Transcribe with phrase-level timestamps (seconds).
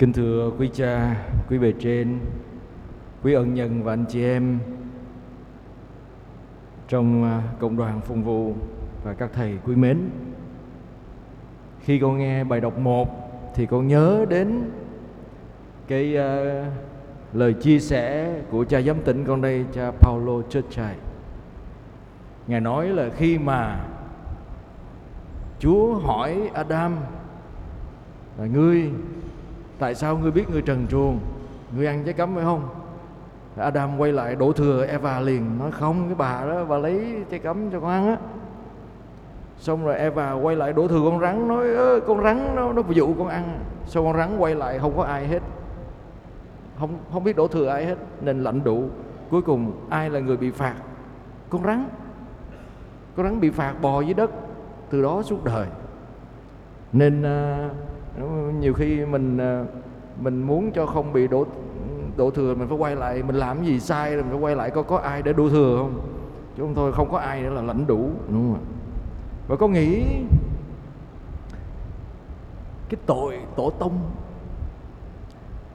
[0.00, 1.16] Kính thưa quý cha,
[1.48, 2.18] quý bề trên,
[3.22, 4.58] quý ân nhân và anh chị em
[6.88, 8.54] trong à, cộng đoàn phụng vụ
[9.04, 10.10] và các thầy quý mến.
[11.80, 13.08] Khi con nghe bài đọc 1
[13.54, 14.70] thì con nhớ đến
[15.88, 16.66] cái uh,
[17.32, 20.98] lời chia sẻ của cha giám tỉnh con đây, cha Paulo Churchill.
[22.46, 23.84] Ngài nói là khi mà
[25.58, 26.96] Chúa hỏi Adam
[28.38, 28.90] là ngươi
[29.80, 31.18] tại sao ngươi biết ngươi trần truồng?
[31.76, 32.68] Ngươi ăn trái cấm phải không?
[33.56, 37.40] Adam quay lại đổ thừa Eva liền nói không cái bà đó bà lấy trái
[37.40, 38.16] cấm cho con ăn á.
[39.58, 41.66] Xong rồi Eva quay lại đổ thừa con rắn nói
[42.06, 43.60] con rắn nó nó dụ con ăn.
[43.86, 45.42] Xong con rắn quay lại không có ai hết.
[46.78, 48.84] Không không biết đổ thừa ai hết nên lạnh đủ.
[49.30, 50.74] Cuối cùng ai là người bị phạt?
[51.50, 51.88] Con rắn.
[53.16, 54.30] Con rắn bị phạt bò dưới đất
[54.90, 55.66] từ đó suốt đời.
[56.92, 57.72] Nên uh,
[58.60, 59.66] nhiều khi mình ờ,
[60.20, 61.46] mình muốn cho không bị đổ
[62.16, 64.70] đổ thừa, mình phải quay lại, mình làm gì sai rồi mình phải quay lại
[64.70, 66.00] có có ai để đổ thừa không?
[66.56, 68.62] Chứ không thôi, không có ai nữa là lãnh đủ, đúng không ạ?
[69.48, 70.04] Và có nghĩ
[72.88, 73.98] cái tội tổ tông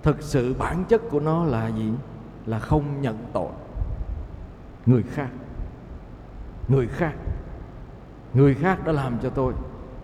[0.03, 1.91] thực sự bản chất của nó là gì?
[2.45, 3.49] Là không nhận tội.
[4.85, 5.29] Người khác.
[6.67, 7.13] Người khác.
[8.33, 9.53] Người khác đã làm cho tôi.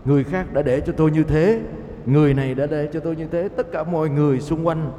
[0.05, 1.61] Người khác đã để cho tôi như thế
[2.05, 4.91] người này đã để cho tôi như thế tất cả mọi người xung quanh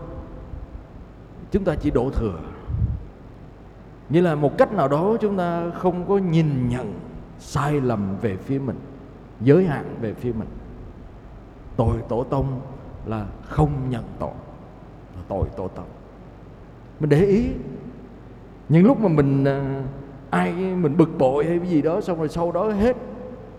[1.50, 2.38] chúng ta chỉ đổ thừa.
[4.08, 6.94] Như là một cách nào đó chúng ta không có nhìn nhận
[7.38, 8.76] sai lầm về phía mình
[9.40, 10.48] giới hạn về phía mình.
[11.76, 12.60] Tội tổ tông
[13.06, 14.34] là không nhận tội
[15.16, 15.86] là tội tổ tông.
[17.00, 17.48] Mình để ý
[18.68, 19.82] những lúc mà mình à,
[20.30, 22.96] ai mình bực bội hay cái gì đó xong rồi sau đó hết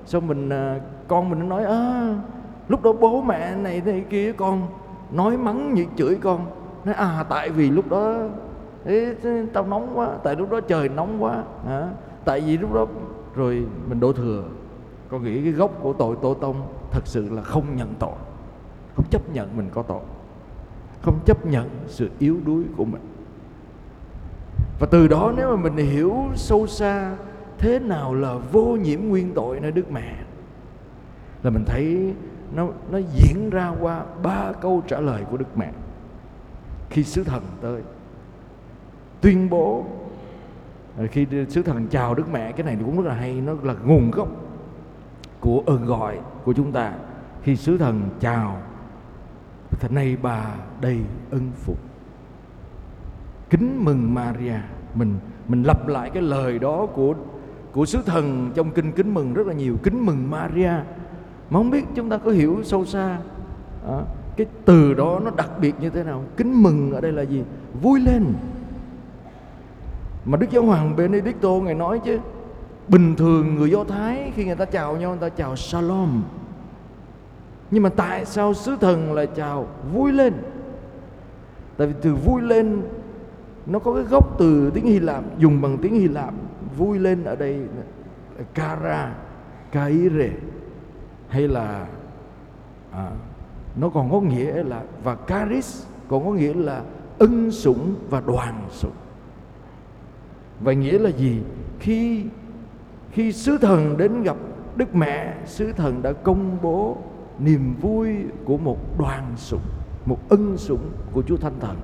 [0.05, 2.15] xong mình à, con mình nó nói à,
[2.67, 4.67] lúc đó bố mẹ này thế kia con
[5.11, 6.45] nói mắng như chửi con.
[6.85, 8.15] Nói à tại vì lúc đó
[8.85, 9.15] Ê,
[9.53, 11.43] tao nóng quá tại lúc đó trời nóng quá.
[11.67, 11.89] À,
[12.25, 12.87] tại vì lúc đó
[13.35, 14.43] rồi mình đổ thừa.
[15.09, 16.55] Con nghĩ cái gốc của tội tổ tông
[16.91, 18.15] thật sự là không nhận tội.
[18.95, 20.01] Không chấp nhận mình có tội.
[21.01, 23.01] Không chấp nhận sự yếu đuối của mình.
[24.79, 27.15] Và từ đó nếu mà mình hiểu sâu xa
[27.57, 30.15] thế nào là vô nhiễm nguyên tội nơi đức mẹ
[31.43, 32.13] là mình thấy
[32.55, 35.71] nó nó diễn ra qua ba câu trả lời của đức mẹ.
[36.89, 37.81] Khi sứ thần tới,
[39.21, 39.85] tuyên bố
[41.11, 44.11] khi sứ thần chào đức mẹ, cái này cũng rất là hay, nó là nguồn
[44.11, 44.27] gốc
[45.39, 46.93] của ơn gọi của chúng ta.
[47.41, 48.57] Khi sứ thần chào
[49.69, 50.99] thật nay bà đầy
[51.31, 51.77] ân phục.
[53.49, 54.55] Kính mừng Maria.
[54.93, 55.15] Mình
[55.47, 57.13] mình lặp lại cái lời đó của
[57.71, 59.77] của sứ thần trong kinh kính mừng rất là nhiều.
[59.83, 60.71] Kính mừng Maria
[61.49, 63.17] mà không biết chúng ta có hiểu sâu xa
[63.87, 63.99] à,
[64.37, 66.23] cái từ đó nó đặc biệt như thế nào?
[66.37, 67.43] Kính mừng ở đây là gì?
[67.81, 68.33] Vui lên.
[70.25, 72.19] Mà Đức Giáo Hoàng Benedicto ngài nói chứ
[72.87, 76.23] bình thường người Do Thái khi người ta chào nhau người ta chào Shalom.
[77.71, 80.33] Nhưng mà tại sao sứ thần lại chào vui lên?
[81.77, 82.81] Tại vì từ vui lên
[83.65, 86.33] nó có cái gốc từ tiếng Hy Lạp dùng bằng tiếng Hy Lạp
[86.77, 87.59] vui lên ở đây
[88.53, 89.15] kara
[89.71, 90.29] kaire
[91.33, 91.87] hay là
[92.91, 93.11] à,
[93.75, 96.83] nó còn có nghĩa là và charis còn có nghĩa là
[97.19, 98.95] ân sủng và đoàn sủng.
[100.59, 101.41] Vậy nghĩa là gì?
[101.79, 102.25] Khi
[103.11, 104.37] khi sứ thần đến gặp
[104.75, 106.97] đức mẹ sứ thần đã công bố
[107.39, 108.15] niềm vui
[108.45, 109.61] của một đoàn sủng
[110.05, 111.77] một ân sủng của chúa thánh thần.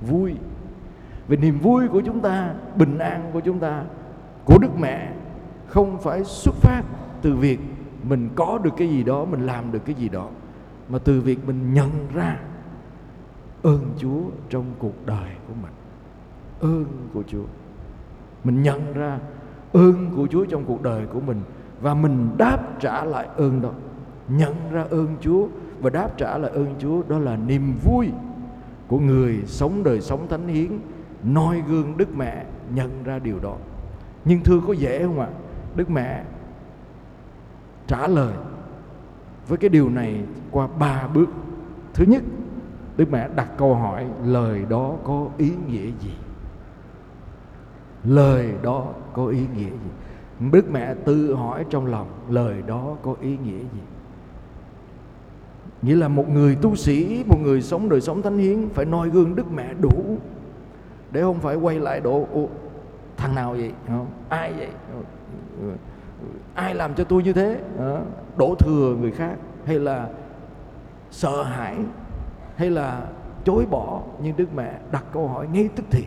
[0.00, 0.34] Vui.
[1.28, 3.84] Về niềm vui của chúng ta bình an của chúng ta
[4.44, 5.12] của đức mẹ
[5.66, 6.82] không phải xuất phát
[7.22, 7.60] từ việc
[8.08, 10.28] mình có được cái gì đó, mình làm được cái gì đó,
[10.88, 12.40] mà từ việc mình nhận ra
[13.62, 15.72] ơn Chúa trong cuộc đời của mình,
[16.60, 16.84] ơn
[17.14, 17.44] của Chúa.
[18.44, 19.18] Mình nhận ra
[19.72, 21.40] ơn của Chúa trong cuộc đời của mình
[21.80, 23.70] và mình đáp trả lại ơn đó.
[24.28, 25.46] Nhận ra ơn Chúa
[25.80, 28.10] và đáp trả lại ơn Chúa đó là niềm vui
[28.88, 30.78] của người sống đời sống thánh hiến,
[31.22, 32.44] noi gương Đức Mẹ
[32.74, 33.56] nhận ra điều đó.
[34.24, 35.28] Nhưng thưa có dễ không ạ?
[35.76, 36.24] Đức Mẹ
[37.90, 38.34] trả lời
[39.48, 41.28] với cái điều này qua ba bước.
[41.94, 42.22] Thứ nhất,
[42.96, 46.14] đức mẹ đặt câu hỏi, lời đó có ý nghĩa gì?
[48.04, 49.90] Lời đó có ý nghĩa gì?
[50.52, 53.82] Đức mẹ tự hỏi trong lòng, lời đó có ý nghĩa gì?
[55.82, 59.10] Nghĩa là một người tu sĩ, một người sống đời sống thánh hiến phải noi
[59.10, 60.18] gương đức mẹ đủ
[61.10, 62.26] để không phải quay lại độ
[63.16, 63.72] thằng nào vậy?
[63.88, 64.68] Không, ai vậy?
[66.54, 67.60] Ai làm cho tôi như thế?
[68.36, 69.34] Đổ thừa người khác.
[69.64, 70.08] Hay là
[71.10, 71.76] sợ hãi?
[72.56, 73.06] Hay là
[73.44, 76.04] chối bỏ nhưng đức mẹ đặt câu hỏi ngay tức thì?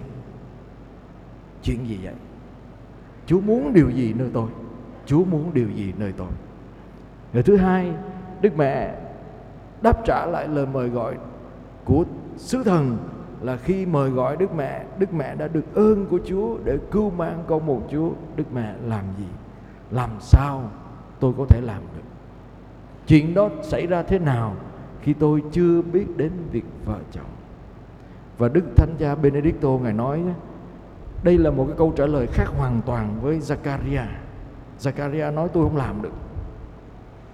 [1.64, 2.14] Chuyện gì vậy?
[3.26, 4.50] Chúa muốn điều gì nơi tôi?
[5.06, 6.32] Chúa muốn điều gì nơi tôi?
[7.34, 7.92] Người thứ hai
[8.42, 8.96] đức mẹ
[9.82, 11.18] đáp trả lại lời mời gọi
[11.86, 12.06] của
[12.38, 12.98] sứ thần
[13.42, 17.10] là khi mời gọi Đức Mẹ, Đức Mẹ đã được ơn của Chúa để cứu
[17.10, 18.10] mang con một Chúa.
[18.36, 19.26] Đức Mẹ làm gì?
[19.92, 20.70] Làm sao
[21.20, 22.04] tôi có thể làm được?
[23.08, 24.56] Chuyện đó xảy ra thế nào
[25.02, 27.30] khi tôi chưa biết đến việc vợ chồng?
[28.38, 30.24] Và Đức Thánh Cha Benedicto Ngài nói
[31.24, 34.06] đây là một cái câu trả lời khác hoàn toàn với Zakaria.
[34.80, 36.14] Zakaria nói tôi không làm được.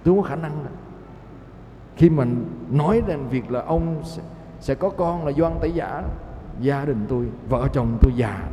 [0.04, 0.64] Tôi không có khả năng.
[0.64, 0.70] Đó.
[1.96, 4.22] Khi mình nói đến việc là ông sẽ,
[4.60, 6.02] sẽ có con là Doan Tẩy Giả
[6.60, 8.48] gia đình tôi vợ chồng tôi già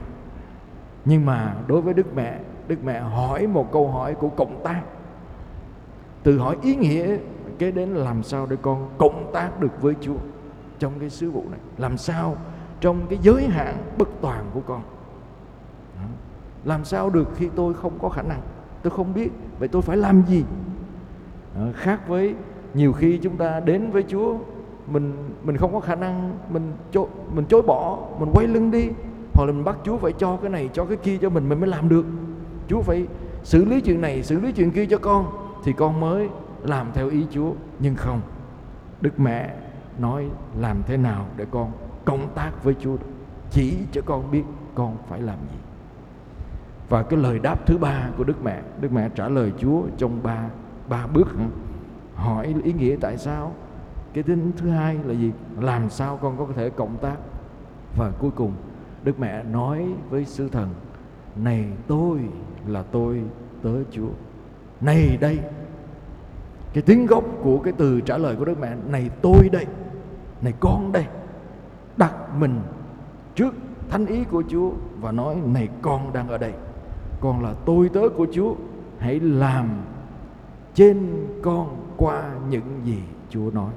[1.06, 4.82] nhưng mà đối với Đức Mẹ Đức Mẹ hỏi một câu hỏi của cộng tác.
[6.24, 7.18] Từ hỏi ý nghĩa
[7.60, 10.18] kế đến làm sao để con cộng tác được với Chúa
[10.80, 11.60] trong cái sứ vụ này?
[11.78, 12.36] Làm sao
[12.80, 14.82] trong cái giới hạn bất toàn của con?
[16.66, 18.42] Làm sao được khi tôi không có khả năng?
[18.84, 19.30] Tôi không biết
[19.60, 20.44] vậy tôi phải làm gì?
[21.74, 22.36] Khác với
[22.74, 24.36] nhiều khi chúng ta đến với Chúa
[24.88, 25.14] mình
[25.44, 28.90] mình không có khả năng mình chối, mình chối bỏ mình quay lưng đi
[29.34, 31.60] hoặc là mình bắt Chúa phải cho cái này cho cái kia cho mình mình
[31.60, 32.06] mới làm được.
[32.68, 33.08] Chúa phải
[33.44, 35.26] xử lý chuyện này, xử lý chuyện kia cho con,
[35.64, 36.30] thì con mới
[36.64, 37.54] làm theo ý Chúa.
[37.80, 38.22] Nhưng không,
[39.02, 39.54] Đức Mẹ
[40.00, 40.30] nói
[40.60, 41.72] làm thế nào để con
[42.06, 42.98] cộng tác với Chúa?
[43.52, 44.44] Chỉ cho con biết
[44.76, 45.58] con phải làm gì.
[46.90, 50.24] Và cái lời đáp thứ ba của Đức Mẹ Đức Mẹ trả lời Chúa trong
[50.24, 50.50] ba
[50.90, 51.28] ba bước.
[52.16, 53.54] Hỏi ý nghĩa tại sao?
[54.14, 55.32] Cái tính thứ hai là gì?
[55.60, 57.16] Làm sao con có thể cộng tác?
[57.98, 58.54] Và cuối cùng,
[59.04, 60.70] Đức Mẹ nói với sứ thần,
[61.36, 62.20] này tôi
[62.68, 63.22] là tôi
[63.64, 64.10] tớ Chúa.
[64.82, 65.40] Này đây,
[66.74, 69.66] cái tiếng gốc của cái từ trả lời của Đức Mẹ, này tôi đây,
[70.42, 71.06] này con đây,
[71.98, 72.60] đặt mình
[73.36, 73.56] trước
[73.90, 74.72] thánh ý của Chúa
[75.02, 76.54] và nói, này con đang ở đây.
[77.20, 78.56] Con là tôi tớ của Chúa,
[79.00, 79.70] hãy làm
[80.74, 83.00] trên con qua những gì
[83.30, 83.72] Chúa nói.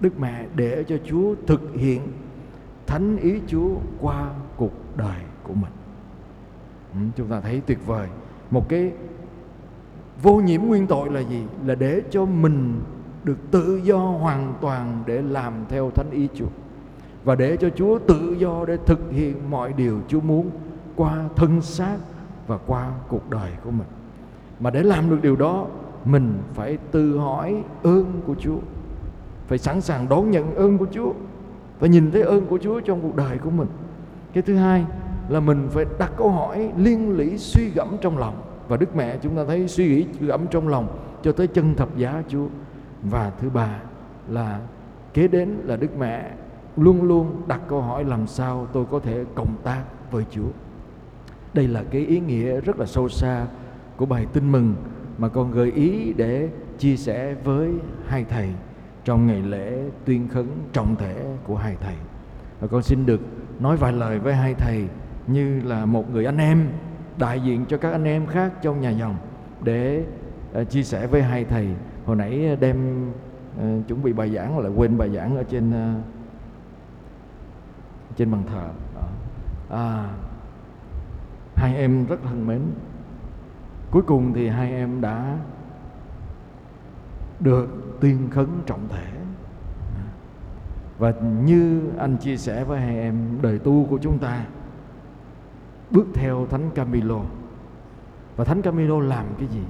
[0.00, 2.00] Đức Mẹ để cho Chúa thực hiện
[2.86, 3.70] thánh ý Chúa
[4.00, 5.72] qua cuộc đời của mình.
[6.94, 8.08] Ừ, chúng ta thấy tuyệt vời.
[8.50, 8.92] Một cái
[10.22, 11.42] vô nhiễm nguyên tội là gì?
[11.66, 12.80] Là để cho mình
[13.24, 16.48] được tự do hoàn toàn để làm theo thánh ý Chúa.
[17.24, 20.50] Và để cho Chúa tự do để thực hiện mọi điều Chúa muốn
[20.96, 21.96] qua thân xác
[22.46, 23.88] và qua cuộc đời của mình.
[24.60, 25.66] Mà để làm được điều đó,
[26.04, 28.58] mình phải tự hỏi ơn của Chúa
[29.46, 31.12] phải sẵn sàng đón nhận ơn của Chúa
[31.80, 33.68] và nhìn thấy ơn của Chúa trong cuộc đời của mình
[34.32, 34.84] cái thứ hai
[35.30, 38.42] là mình phải đặt câu hỏi liên lỉ suy gẫm trong lòng.
[38.68, 41.96] Và Đức Mẹ chúng ta thấy suy nghĩ gẫm trong lòng cho tới chân thập
[41.96, 42.46] giá Chúa.
[43.02, 43.80] Và thứ ba
[44.28, 44.60] là
[45.14, 46.30] kế đến là Đức Mẹ
[46.76, 50.48] luôn luôn đặt câu hỏi làm sao tôi có thể cộng tác với Chúa.
[51.54, 53.46] Đây là cái ý nghĩa rất là sâu xa
[53.96, 54.74] của bài tin mừng
[55.18, 56.48] mà con gợi ý để
[56.78, 57.70] chia sẻ với
[58.06, 58.48] hai thầy
[59.04, 61.94] trong ngày lễ tuyên khấn trọng thể của hai thầy.
[62.60, 63.20] Và con xin được
[63.60, 64.84] nói vài lời với hai thầy
[65.32, 66.68] như là một người anh em
[67.18, 69.16] đại diện cho các anh em khác trong nhà dòng
[69.62, 70.04] để
[70.60, 71.68] uh, chia sẻ với hai thầy.
[72.06, 73.08] Hồi nãy ờ, đem
[73.58, 76.04] uh, chuẩn bị bài giảng lại quên bài giảng ở trên uh,
[78.16, 78.68] trên bàn thờ.
[79.70, 80.10] À,
[81.56, 82.60] hai em rất thân mến.
[83.90, 85.36] Cuối cùng thì hai em đã
[87.40, 89.06] được tuyên khấn trọng thể.
[90.98, 91.12] Và
[91.44, 94.44] như anh chia sẻ với hai em đời tu của chúng ta
[95.90, 97.20] bước theo thánh Camilo.
[98.36, 99.62] Và thánh Camilo làm cái gì?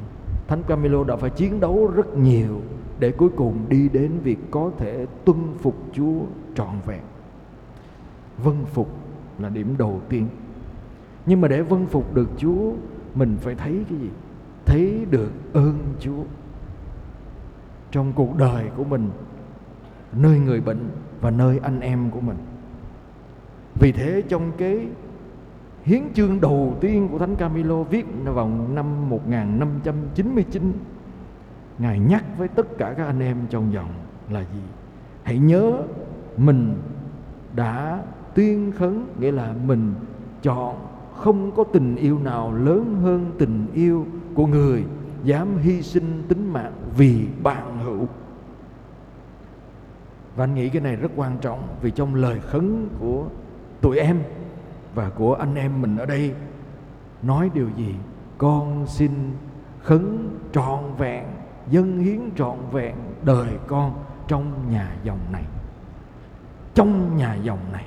[0.49, 2.61] Thánh Camilo đã phải chiến đấu rất nhiều
[2.99, 6.21] để cuối cùng đi đến việc có thể tuân phục Chúa
[6.55, 7.01] trọn vẹn.
[8.39, 8.89] Vâng phục
[9.39, 10.27] là điểm đầu tiên.
[11.27, 12.73] Nhưng mà để vâng phục được Chúa,
[13.15, 14.09] mình phải thấy cái gì?
[14.67, 16.23] Thấy được ơn Chúa.
[17.91, 19.11] Trong cuộc đời của mình,
[20.13, 20.89] nơi người bệnh
[21.21, 22.37] và nơi anh em của mình.
[23.81, 24.87] Vì thế trong cái
[25.91, 30.73] hiến chương đầu tiên của Thánh Camilo viết vào năm 1599
[31.79, 33.89] Ngài nhắc với tất cả các anh em trong dòng
[34.31, 34.61] là gì?
[35.23, 35.73] Hãy nhớ
[36.37, 36.75] mình
[37.55, 38.03] đã
[38.35, 39.95] tuyên khấn, Nghĩa là mình
[40.43, 40.77] chọn
[41.17, 44.85] không có tình yêu nào lớn hơn tình yêu của người
[45.25, 48.09] dám hy sinh tính mạng vì bạn hữu
[50.37, 53.25] và anh nghĩ cái này rất quan trọng vì trong lời khấn của
[53.81, 54.17] tụi em
[54.95, 56.35] và của anh em mình ở đây.
[57.23, 57.95] Nói điều gì?
[58.39, 59.11] Con xin
[59.83, 61.25] khấn trọn vẹn
[61.71, 63.93] dân hiến trọn vẹn đời con
[64.29, 65.45] trong nhà dòng này.
[66.75, 67.85] Trong nhà dòng này.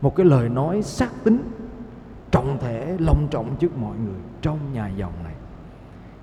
[0.00, 1.42] Một cái lời nói xác tính,
[2.30, 5.34] trọng thể, long trọng trước mọi người trong nhà dòng này.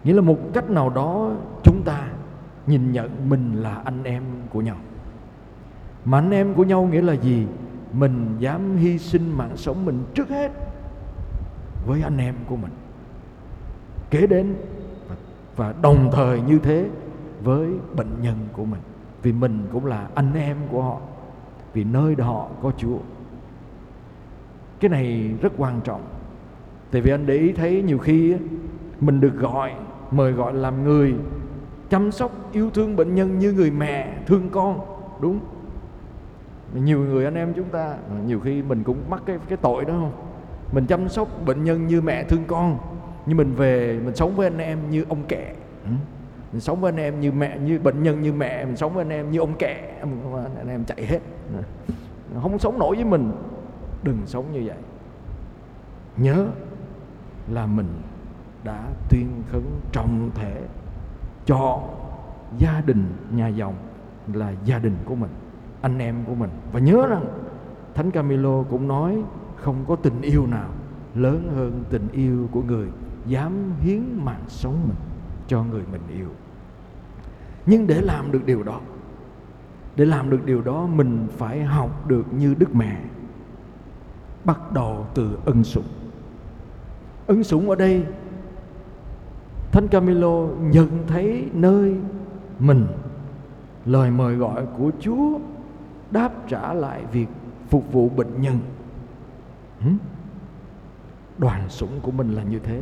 [0.04, 1.32] Nghĩa là một cách nào đó
[1.64, 2.08] chúng ta
[2.68, 4.78] nhìn nhận mình là anh em của nhau.
[6.06, 7.48] Mà anh em của nhau nghĩa là gì?
[7.94, 10.52] Mình dám hy sinh mạng sống mình trước hết
[11.86, 12.72] với anh em của mình.
[14.10, 14.56] Kế đến
[15.08, 15.16] và,
[15.56, 16.90] và đồng thời như thế
[17.44, 18.82] với bệnh nhân của mình.
[19.24, 20.98] Vì mình cũng là anh em của họ
[21.74, 22.98] vì nơi họ có Chúa.
[24.80, 26.02] Cái này rất quan trọng.
[26.92, 28.36] Tại vì anh để ý thấy nhiều khi
[29.00, 29.72] mình được gọi
[30.12, 31.16] mời gọi làm người
[31.90, 34.80] chăm sóc yêu thương bệnh nhân như người mẹ thương con
[35.22, 35.40] đúng?
[36.74, 39.94] Nhiều người anh em chúng ta, nhiều khi mình cũng mắc cái cái tội đó
[39.94, 40.12] không?
[40.72, 42.78] Mình chăm sóc bệnh nhân như mẹ thương con
[43.26, 45.92] nhưng mình về, mình sống với anh em như ông kẹ ừ.
[46.52, 49.02] mình sống với anh em như mẹ, như bệnh nhân như mẹ, mình sống với
[49.02, 49.94] anh em như ông kẹ
[50.58, 51.20] anh em chạy hết.
[51.56, 51.64] Ừ.
[52.42, 53.32] Không sống nổi với mình.
[54.04, 54.78] Đừng sống như vậy.
[56.18, 56.48] Nhớ
[57.50, 57.88] là mình
[58.64, 60.62] đã tuyên khấn trọng thể
[61.46, 61.80] cho
[62.58, 63.74] gia đình nhà dòng
[64.34, 65.30] là gia đình của mình
[65.82, 66.50] anh em của mình.
[66.72, 67.26] Và nhớ rằng,
[67.94, 69.24] thánh Camilo cũng nói,
[69.56, 70.70] không có tình yêu nào
[71.16, 72.88] lớn hơn tình yêu của người
[73.26, 74.98] dám hiến mạng sống mình
[75.48, 76.28] cho người mình yêu.
[77.66, 78.80] Nhưng để làm được điều đó,
[79.96, 83.02] để làm được điều đó, mình phải học được như đức mẹ,
[84.46, 85.88] bắt đầu từ ân sủng.
[87.28, 88.06] Ân sủng ở đây,
[89.72, 91.96] thánh camilo nhận thấy nơi
[92.60, 92.88] mình,
[93.86, 95.40] lời mời gọi của chúa
[96.12, 97.28] đáp trả lại việc
[97.70, 98.60] phục vụ bệnh nhân.
[101.38, 102.82] Đoàn sủng của mình là như thế.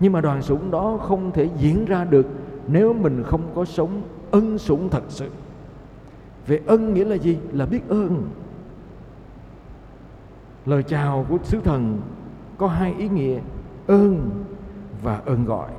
[0.00, 2.26] Nhưng mà đoàn sủng đó không thể diễn ra được
[2.68, 5.30] nếu mình không có sống ân sủng thật sự.
[6.46, 7.38] Về ân nghĩa là gì?
[7.52, 8.30] Là biết ơn.
[10.66, 12.00] Lời chào của sứ thần
[12.58, 13.40] có hai ý nghĩa,
[13.86, 14.30] ơn
[15.02, 15.70] và ơn gọi.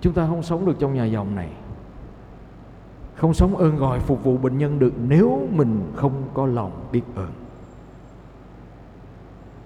[0.00, 1.50] Chúng ta không sống được trong nhà dòng này
[3.16, 7.02] không sống ơn gọi phục vụ bệnh nhân được nếu mình không có lòng biết
[7.14, 7.30] ơn.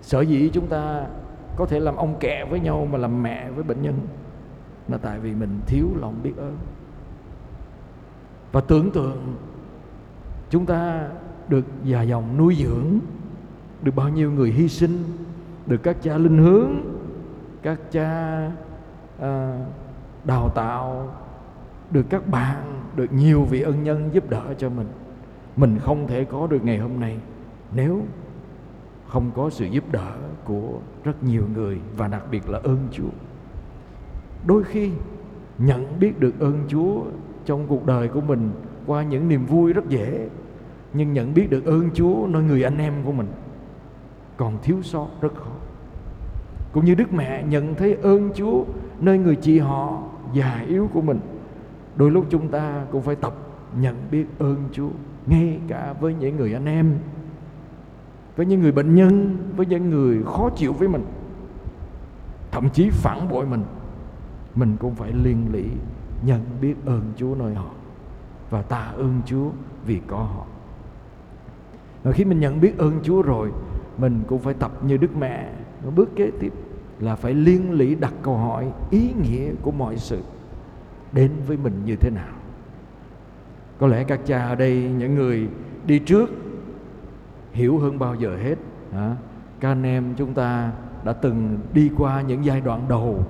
[0.02, 1.06] Sở dĩ chúng ta
[1.56, 3.94] có thể làm ông kẹ với nhau mà làm mẹ với bệnh nhân
[4.88, 6.56] là tại vì mình thiếu lòng biết ơn.
[8.52, 9.34] Và tưởng tượng
[10.50, 11.08] chúng ta
[11.48, 12.98] được già dòng nuôi dưỡng
[13.82, 15.04] được bao nhiêu người hy sinh
[15.66, 16.70] được các cha linh hướng
[17.62, 18.40] các cha
[19.20, 19.58] à,
[20.24, 21.14] đào tạo
[21.90, 24.86] được các bạn được nhiều vị ân nhân giúp đỡ cho mình
[25.56, 27.18] mình không thể có được ngày hôm nay
[27.74, 28.02] nếu
[29.08, 30.12] không có sự giúp đỡ
[30.44, 33.10] của rất nhiều người và đặc biệt là ơn Chúa.
[34.46, 34.90] Đôi khi
[35.58, 37.02] nhận biết được ơn Chúa
[37.44, 38.50] trong cuộc đời của mình
[38.86, 40.28] qua những niềm vui rất dễ
[40.92, 43.26] nhưng nhận biết được ơn Chúa nơi người anh em của mình
[44.36, 45.52] còn thiếu sót rất khó.
[46.72, 48.64] Cũng như Đức Mẹ nhận thấy ơn Chúa
[49.00, 51.20] nơi người chị họ già yếu của mình.
[52.00, 53.34] Đôi lúc chúng ta cũng phải tập
[53.80, 54.88] nhận biết ơn Chúa,
[55.26, 56.98] ngay cả với những người anh em,
[58.36, 61.04] với những người bệnh nhân, với những người khó chịu với mình,
[62.50, 63.64] thậm chí phản bội mình.
[64.54, 65.64] Mình cũng phải liên lỉ
[66.26, 67.70] nhận biết ơn Chúa nơi họ
[68.50, 69.50] và tạ ơn Chúa
[69.86, 70.46] vì có họ.
[72.02, 73.52] Và khi mình nhận biết ơn Chúa rồi,
[73.98, 75.52] mình cũng phải tập như Đức Mẹ.
[75.96, 76.52] Bước kế tiếp
[77.00, 80.20] là phải liên lỉ đặt câu hỏi ý nghĩa của mọi sự
[81.12, 82.34] đến với mình như thế nào.
[83.78, 85.48] Có lẽ các cha ở đây những người
[85.86, 86.30] đi trước
[87.52, 88.54] hiểu hơn bao giờ hết
[88.92, 89.16] à,
[89.60, 90.72] các anh em chúng ta
[91.04, 93.24] đã từng đi qua những giai đoạn đầu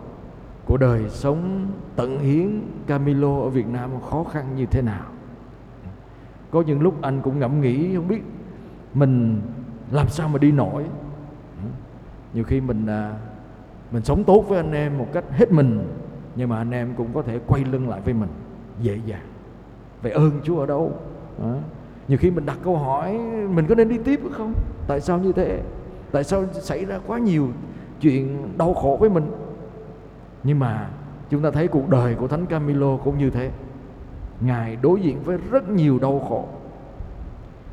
[0.66, 5.04] của đời sống tận hiến Camilo ở Việt Nam khó khăn như thế nào.
[6.50, 8.22] Có những lúc anh cũng ngẫm nghĩ không biết
[8.94, 9.40] mình
[9.90, 10.84] làm sao mà đi nổi.
[12.34, 13.14] Nhiều khi mình à,
[13.90, 15.88] mình sống tốt với anh em một cách hết mình
[16.36, 18.28] nhưng mà anh em cũng có thể quay lưng lại với mình
[18.80, 19.26] dễ dàng.
[20.02, 20.92] Vậy ơn Chúa ở đâu?
[21.42, 21.54] À,
[22.08, 23.18] nhiều khi mình đặt câu hỏi
[23.48, 24.52] mình có nên đi tiếp không?
[24.86, 25.60] Tại sao như thế?
[26.12, 27.48] Tại sao xảy ra quá nhiều
[28.00, 29.30] chuyện đau khổ với mình?
[30.42, 30.90] Nhưng mà
[31.30, 33.50] chúng ta thấy cuộc đời của thánh Camilo cũng như thế.
[34.40, 36.48] Ngài đối diện với rất nhiều đau khổ.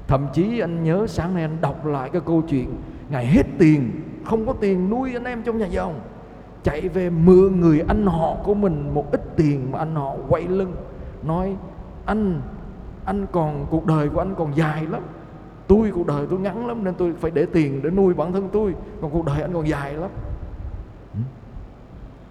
[0.08, 2.76] Thậm chí anh nhớ sáng nay anh đọc lại cái câu chuyện
[3.10, 3.92] ngài hết tiền
[4.26, 6.00] không có tiền nuôi anh em trong nhà dòng
[6.64, 10.48] chạy về mượn người anh họ của mình một ít tiền mà anh họ quay
[10.48, 10.76] lưng,
[11.24, 11.56] nói,
[12.06, 12.42] anh
[13.06, 15.02] anh còn, cuộc đời của anh còn dài lắm.
[15.68, 18.50] Tôi cuộc đời tôi ngắn lắm nên tôi phải để tiền để nuôi bản thân
[18.52, 20.10] tôi, còn cuộc đời anh còn dài lắm.
[21.14, 21.20] Ừ.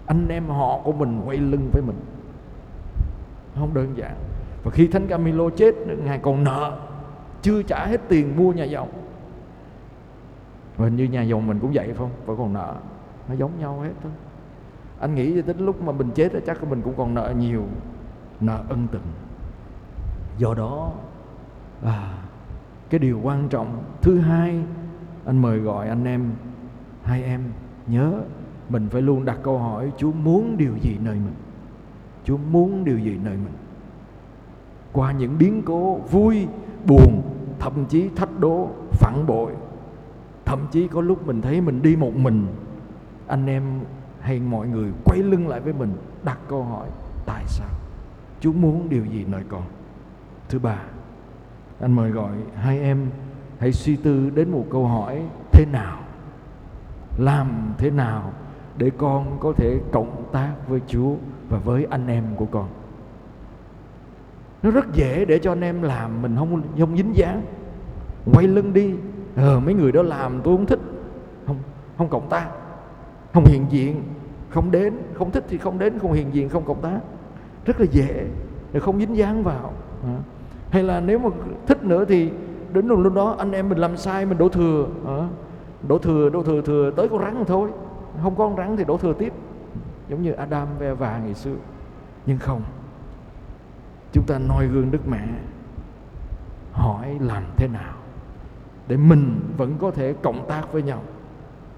[0.05, 1.99] Anh em họ của mình quay lưng với mình.
[3.55, 4.15] Không đơn giản.
[4.63, 6.79] Và khi thánh Camilo chết, ngài còn nợ,
[7.41, 8.89] chưa trả hết tiền mua nhà dòng
[10.77, 12.09] hình như nhà dòng mình cũng vậy phải không?
[12.25, 12.75] Phải còn nợ
[13.29, 14.11] nó giống nhau hết thôi
[14.99, 17.63] anh nghĩ đến lúc mà mình chết chắc mình cũng còn nợ nhiều
[18.41, 19.01] nợ ân tình.
[20.37, 20.91] Do đó
[21.83, 22.13] à,
[22.89, 24.63] cái điều quan trọng thứ hai
[25.25, 26.31] anh mời gọi anh em
[27.03, 27.41] hai em
[27.87, 28.13] nhớ
[28.69, 31.35] mình phải luôn đặt câu hỏi chúa muốn điều gì nơi mình?
[32.23, 33.53] Chúa muốn điều gì nơi mình?
[34.93, 36.47] Qua những biến cố vui
[36.87, 37.21] buồn
[37.59, 39.51] thậm chí thách đố phản bội
[40.45, 42.45] thậm chí có lúc mình thấy mình đi một mình
[43.27, 43.63] anh em
[44.19, 45.93] hay mọi người quay lưng lại với mình,
[46.23, 46.87] đặt câu hỏi,
[47.25, 47.69] tại sao?
[48.39, 49.63] Chúa muốn điều gì nơi con?
[50.49, 50.81] Thứ ba,
[51.79, 53.09] anh mời gọi hai em
[53.59, 55.99] hãy suy tư đến một câu hỏi thế nào,
[57.17, 58.31] làm thế nào
[58.77, 61.15] để con có thể cộng tác với chúa
[61.49, 62.67] và với anh em của con.
[64.63, 67.41] Nó rất dễ để cho anh em làm mình không không dính dáng.
[68.33, 68.95] Quay lưng đi
[69.35, 70.79] ờ mấy người đó làm tôi không thích,
[71.47, 71.57] không
[71.97, 72.49] không cộng tác
[73.37, 74.03] không hiện diện,
[74.49, 76.99] không đến, không thích thì không đến, không hiện diện, không cộng tác.
[77.65, 78.27] Rất là dễ
[78.73, 79.73] để không dính dáng vào.
[80.69, 81.29] Hay là nếu mà
[81.67, 82.31] thích nữa thì
[82.73, 84.87] đến lúc đó anh em mình làm sai, mình đổ thừa.
[85.87, 87.69] Đổ thừa đổ thừa thừa, tới con rắn thôi.
[88.23, 89.33] Không có con rắn thì đổ thừa tiếp.
[90.09, 91.55] Giống như Adam ve và ngày xưa.
[92.25, 92.61] Nhưng không,
[94.11, 95.27] chúng ta noi gương Đức Mẹ,
[96.71, 97.93] hỏi làm thế nào
[98.87, 101.01] để mình vẫn có thể cộng tác với nhau,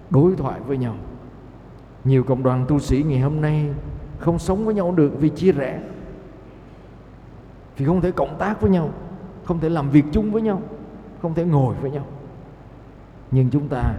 [0.09, 0.95] đối thoại với nhau
[2.03, 3.69] nhiều cộng đoàn tu sĩ ngày hôm nay
[4.19, 5.81] không sống với nhau được vì chia rẽ.
[7.77, 8.89] Vì không thể cộng tác với nhau,
[9.43, 10.61] không thể làm việc chung với nhau,
[11.21, 12.05] không thể ngồi với nhau.
[13.31, 13.93] Nhưng chúng ta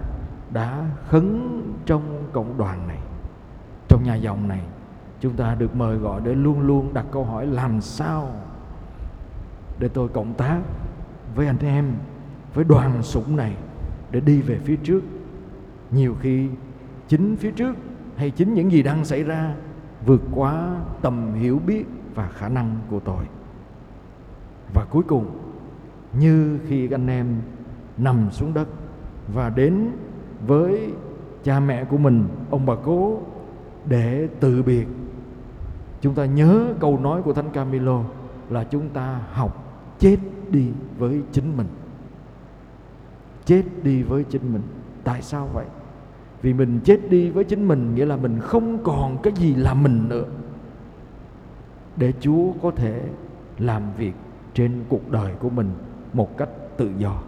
[0.52, 1.50] đã khấn
[1.86, 2.02] trong
[2.32, 2.98] cộng đoàn này,
[3.88, 4.60] trong nhà dòng này,
[5.20, 8.30] chúng ta được mời gọi để luôn luôn đặt câu hỏi làm sao
[9.78, 10.60] để tôi cộng tác
[11.34, 11.92] với anh em,
[12.54, 13.56] với đoàn sủng này
[14.10, 15.00] để đi về phía trước.
[15.90, 16.48] Nhiều khi
[17.08, 17.76] chính phía trước
[18.20, 19.54] hay chính những gì đang xảy ra
[20.06, 23.24] vượt quá tầm hiểu biết và khả năng của tôi.
[24.74, 25.26] Và cuối cùng,
[26.12, 27.26] như khi anh em
[27.96, 28.68] nằm xuống đất
[29.34, 29.90] và đến
[30.46, 30.92] với
[31.44, 33.20] cha mẹ của mình, ông bà cố,
[33.86, 34.86] để từ biệt,
[36.00, 38.02] chúng ta nhớ câu nói của thánh Camilo
[38.50, 39.64] là chúng ta học
[39.98, 40.16] chết
[40.50, 41.68] đi với chính mình.
[43.44, 44.62] Chết đi với chính mình.
[45.04, 45.66] Tại sao vậy?
[46.42, 49.74] Vì mình chết đi với chính mình nghĩa là mình không còn cái gì là
[49.74, 50.24] mình nữa.
[51.96, 53.02] Để chúa có thể
[53.58, 54.12] làm việc
[54.54, 55.70] trên cuộc đời của mình
[56.12, 57.22] một cách tự do.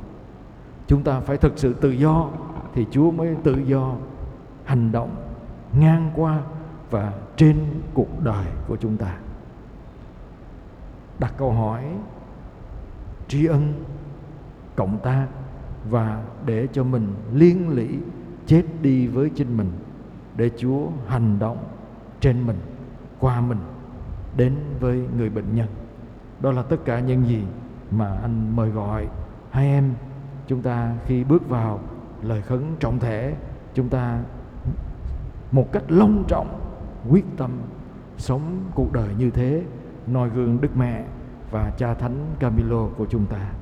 [0.86, 2.28] Chúng ta phải thực sự tự do
[2.74, 3.94] thì chúa mới tự do
[4.64, 5.16] hành động
[5.80, 6.42] ngang qua
[6.90, 7.56] và trên
[7.94, 9.18] cuộc đời của chúng ta.
[11.18, 11.84] Đặt câu hỏi,
[13.28, 13.72] tri ân,
[14.76, 15.26] cộng tác
[15.90, 17.88] và để cho mình liên lỉ
[18.46, 19.70] chết đi với chính mình,
[20.36, 21.58] để Chúa hành động
[22.20, 22.58] trên mình,
[23.18, 23.58] qua mình,
[24.36, 25.68] đến với người bệnh nhân.
[26.40, 27.42] Đó là tất cả những gì
[27.90, 29.08] mà anh mời gọi.
[29.50, 29.94] Hai em,
[30.46, 31.80] chúng ta khi bước vào
[32.22, 33.34] lời khấn trọng thể,
[33.74, 34.20] chúng ta
[35.52, 36.60] một cách long trọng,
[37.10, 37.50] quyết tâm
[38.16, 39.62] sống cuộc đời như thế,
[40.06, 41.04] noi gương đức mẹ
[41.50, 43.52] và cha thánh Camilo của chúng ta.